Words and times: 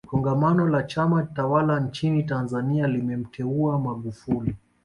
kongamano 0.07 0.67
la 0.67 0.83
chama 0.83 1.23
tawala 1.23 1.79
nchini 1.79 2.23
tanzania 2.23 2.87
lilimteua 2.87 3.79
magufuli 3.79 4.55